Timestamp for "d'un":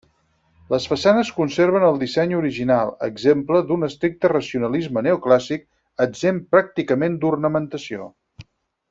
3.67-3.89